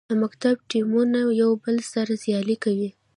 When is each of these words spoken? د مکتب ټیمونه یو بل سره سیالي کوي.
د 0.09 0.11
مکتب 0.23 0.55
ټیمونه 0.71 1.19
یو 1.41 1.51
بل 1.63 1.77
سره 1.93 2.11
سیالي 2.23 2.57
کوي. 2.63 2.89